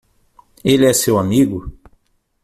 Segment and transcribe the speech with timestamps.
[0.63, 1.71] Ele é seu amigo?